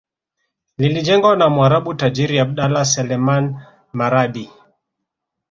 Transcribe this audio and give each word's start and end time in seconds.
Lilijengwa 0.77 1.35
na 1.37 1.49
mwarabu 1.49 1.93
tajiri 1.93 2.39
Abdallah 2.39 2.85
Selemani 2.85 3.55
Marhabi 3.93 4.49